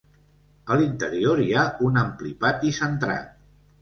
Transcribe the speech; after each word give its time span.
A 0.75 0.77
l'interior, 0.79 1.41
hi 1.43 1.53
ha 1.59 1.65
un 1.91 2.01
ampli 2.05 2.33
pati 2.47 2.73
centrat. 2.79 3.29